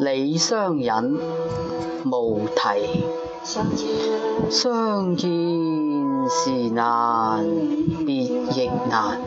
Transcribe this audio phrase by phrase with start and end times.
[0.00, 0.90] 李商隐
[2.10, 3.04] 无题。
[4.50, 5.28] 相见
[6.28, 7.44] 时难，
[8.06, 9.20] 别亦难。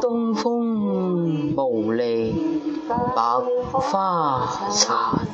[0.00, 2.34] 东风无力
[3.14, 3.22] 百
[3.72, 5.26] 花残。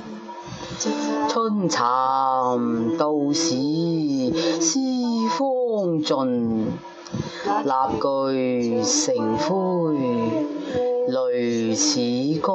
[1.28, 3.56] 春蚕到死
[4.60, 4.78] 丝
[5.36, 6.66] 方尽，
[7.64, 9.96] 蜡炬成灰
[11.08, 12.52] 泪始干。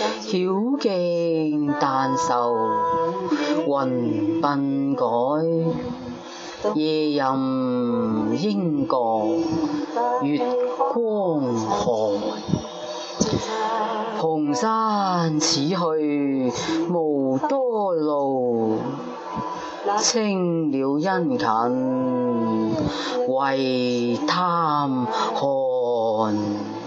[0.00, 0.38] 晓
[0.80, 2.56] 镜但愁
[3.66, 5.04] 云鬓改，
[6.74, 7.20] 夜吟
[8.40, 8.96] 应觉
[10.22, 10.40] 月
[10.92, 11.82] 光寒。
[14.18, 16.52] 蓬山此去
[16.90, 18.78] 无多路，
[19.98, 21.46] 青鸟殷勤
[23.28, 26.79] 为探寒。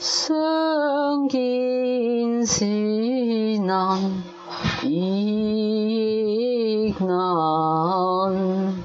[0.00, 2.64] 相见时
[3.58, 4.22] 难，
[4.80, 8.76] 别亦难。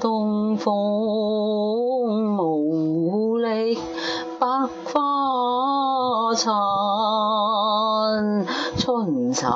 [0.00, 3.78] 东风无力
[4.38, 4.46] 百
[4.84, 6.52] 花残，
[8.76, 9.50] 春蚕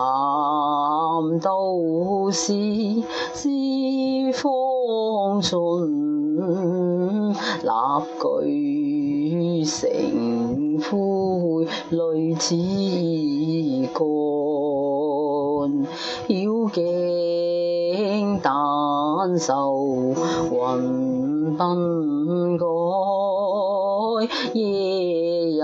[1.43, 1.51] 到
[2.31, 2.55] 死
[3.35, 3.51] 丝
[4.33, 5.59] 方尽，
[7.63, 10.64] 蜡炬成。
[10.79, 12.55] 灰泪始
[13.93, 14.03] 干，
[16.29, 16.33] 晓
[16.73, 18.53] 镜但
[19.39, 20.15] 愁
[20.51, 22.65] 云鬓改，
[24.55, 24.63] 夜
[25.51, 25.63] 吟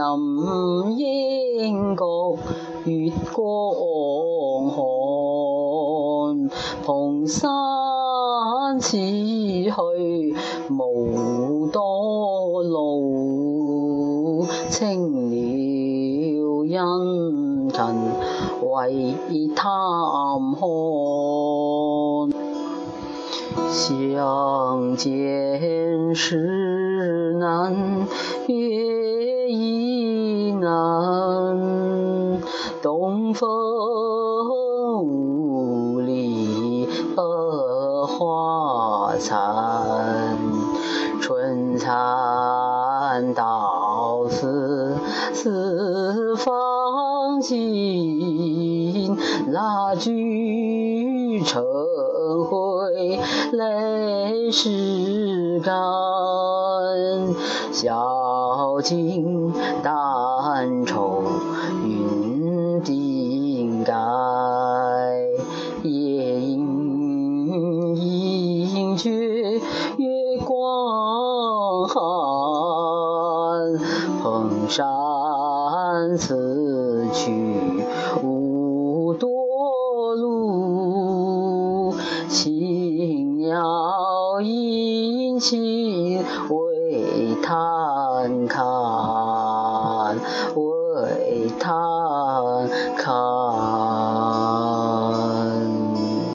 [0.98, 2.05] 应觉
[2.84, 2.91] 月
[3.33, 3.41] 光
[4.70, 4.78] 寒。
[6.84, 7.50] 蓬山
[8.80, 9.70] 此去
[10.70, 13.20] 无多路。
[14.71, 17.85] 青鸟殷勤
[18.63, 19.17] 为
[19.55, 19.69] 探
[20.55, 20.63] 看，
[23.69, 28.07] 相见时难
[28.47, 30.70] 别亦难。
[32.80, 33.51] 东风
[35.05, 37.23] 无力百
[38.07, 40.39] 花残，
[41.20, 43.80] 春蚕到
[45.33, 49.16] 四方尽，
[49.48, 51.64] 蜡炬成
[52.44, 53.18] 灰
[53.52, 55.74] 泪始干。
[57.72, 59.52] 晓镜
[59.83, 61.22] 但愁
[61.84, 63.94] 云鬓改，
[65.82, 69.11] 夜吟应觉
[69.96, 72.39] 月光寒。
[74.40, 77.30] 蓬山此去
[78.23, 79.28] 无多
[80.14, 81.95] 路，
[82.28, 88.64] 青鸟殷勤为探看，
[90.55, 91.70] 为探
[92.96, 94.30] 看。